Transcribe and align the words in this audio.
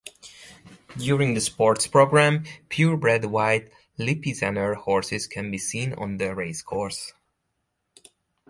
During 0.97 1.35
the 1.35 1.41
sports 1.41 1.85
program, 1.85 2.45
pure-bred 2.69 3.25
white 3.25 3.71
Lipizzaner 3.99 4.73
horses 4.75 5.27
can 5.27 5.51
be 5.51 5.59
seen 5.59 5.93
on 5.93 6.17
the 6.17 6.33
racecourse. 6.33 7.13